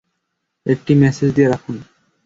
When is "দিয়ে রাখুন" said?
1.35-1.75